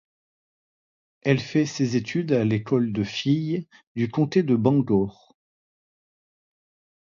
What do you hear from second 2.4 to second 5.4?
l'école de filles du comté de Bangor.